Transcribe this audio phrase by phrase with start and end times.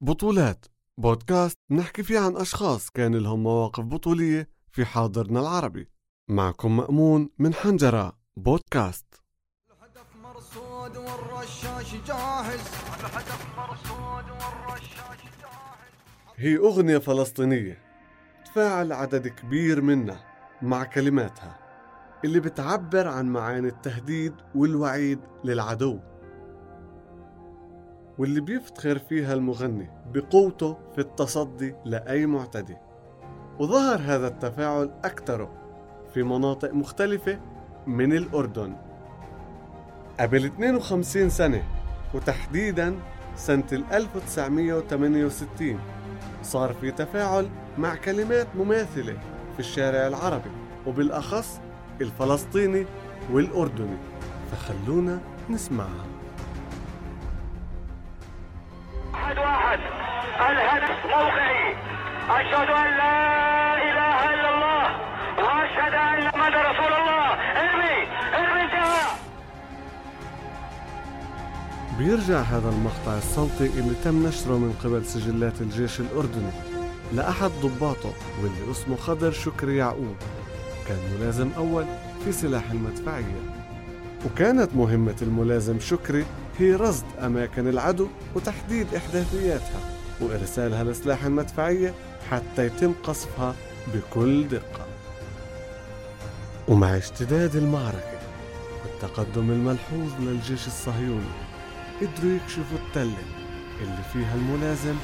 [0.00, 0.66] بطولات.
[0.98, 5.88] بودكاست نحكي فيه عن أشخاص كان لهم مواقف بطولية في حاضرنا العربي.
[6.30, 8.18] معكم مأمون من حنجرة.
[8.36, 9.06] بودكاست.
[9.70, 12.60] الهدف مرصود والرشاش جاهز.
[13.00, 15.92] الهدف مرصود والرشاش جاهز.
[16.36, 17.82] هي أغنية فلسطينية.
[18.44, 20.24] تفاعل عدد كبير منها
[20.62, 21.58] مع كلماتها
[22.24, 26.00] اللي بتعبر عن معاني التهديد والوعيد للعدو.
[28.18, 32.76] واللي بيفتخر فيها المغني بقوته في التصدي لأي معتدي.
[33.58, 35.48] وظهر هذا التفاعل أكثر
[36.14, 37.40] في مناطق مختلفة
[37.86, 38.76] من الأردن.
[40.20, 41.62] قبل 52 سنة
[42.14, 42.94] وتحديدا
[43.36, 45.78] سنة 1968
[46.42, 47.48] صار في تفاعل
[47.78, 49.18] مع كلمات مماثلة
[49.54, 50.50] في الشارع العربي
[50.86, 51.60] وبالأخص
[52.00, 52.86] الفلسطيني
[53.32, 53.96] والأردني.
[54.52, 56.06] فخلونا نسمعها.
[59.28, 59.78] واحد واحد.
[60.50, 61.74] الهدف موقعي.
[62.30, 64.84] أشهد أن لا إله إلا الله
[65.38, 67.26] وأشهد أن محمد رسول الله.
[67.60, 67.98] ارمي
[68.34, 69.08] ارمي انتهى.
[71.98, 76.52] بيرجع هذا المقطع الصوتي اللي تم نشره من قبل سجلات الجيش الأردني.
[77.12, 80.16] لأحد ضباطه واللي اسمه خضر شكري يعقوب.
[80.88, 81.84] كان ملازم أول
[82.24, 83.40] في سلاح المدفعية.
[84.26, 86.24] وكانت مهمة الملازم شكري
[86.58, 89.80] هي رصد أماكن العدو وتحديد إحداثياتها
[90.20, 91.94] وإرسالها لسلاح المدفعية
[92.30, 93.54] حتى يتم قصفها
[93.94, 94.86] بكل دقة.
[96.68, 98.18] ومع اشتداد المعركة
[98.84, 101.48] والتقدم الملحوظ للجيش الصهيوني
[102.00, 103.24] قدروا يكشفوا التلة
[103.80, 104.94] اللي فيها الملازم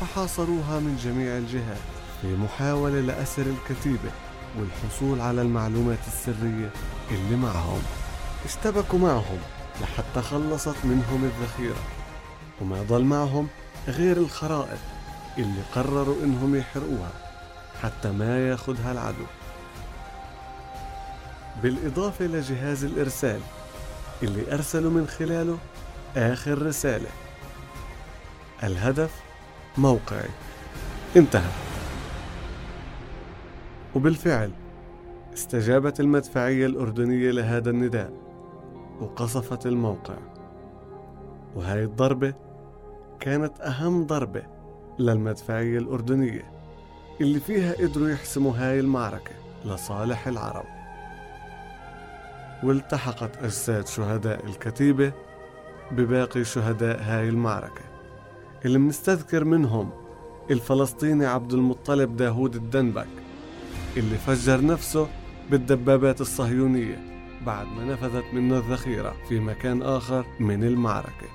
[0.00, 1.80] فحاصروها من جميع الجهات
[2.22, 4.10] في محاولة لأسر الكتيبة
[4.58, 6.70] والحصول على المعلومات السرية
[7.10, 7.82] اللي معهم.
[8.44, 9.38] اشتبكوا معهم
[9.82, 11.82] لحتى خلصت منهم الذخيرة.
[12.60, 13.48] وما ضل معهم
[13.88, 14.78] غير الخرائط
[15.38, 17.10] اللي قرروا إنهم يحرقوها
[17.82, 19.24] حتى ما ياخدها العدو.
[21.62, 23.40] بالإضافة لجهاز الإرسال
[24.22, 25.58] اللي أرسلوا من خلاله
[26.16, 27.08] آخر رسالة.
[28.62, 29.10] الهدف
[29.78, 30.28] موقعي.
[31.16, 31.50] انتهى.
[33.94, 34.50] وبالفعل
[35.34, 38.12] استجابت المدفعية الأردنية لهذا النداء.
[39.02, 40.14] وقصفت الموقع.
[41.56, 42.34] وهاي الضربة
[43.20, 44.42] كانت أهم ضربة
[44.98, 46.52] للمدفعية الأردنية
[47.20, 49.32] اللي فيها قدروا يحسموا هاي المعركة
[49.64, 50.66] لصالح العرب.
[52.62, 55.12] والتحقت أجساد شهداء الكتيبة
[55.90, 57.82] بباقي شهداء هاي المعركة
[58.64, 59.90] اللي منستذكر منهم
[60.50, 63.08] الفلسطيني عبد المطلب داوود الدنبك
[63.96, 65.08] اللي فجر نفسه
[65.50, 67.11] بالدبابات الصهيونية.
[67.46, 71.28] بعد ما نفذت منه الذخيرة في مكان آخر من المعركة.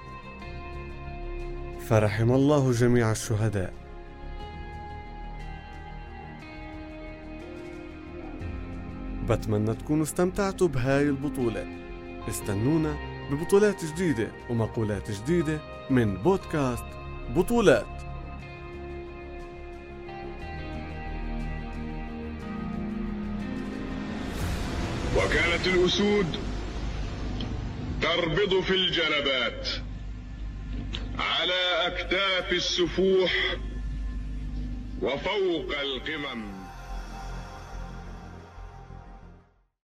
[1.79, 3.73] فرحم الله جميع الشهداء.
[9.29, 11.65] بتمنى تكونوا استمتعتوا بهاي البطولة.
[12.29, 12.95] استنونا
[13.31, 16.85] ببطولات جديدة ومقولات جديدة من بودكاست
[17.35, 18.06] بطولات.
[25.17, 26.37] وكانت الأسود
[28.01, 29.67] تربض في الجنبات
[31.19, 33.55] على أكتاف السفوح
[35.01, 36.66] وفوق القمم.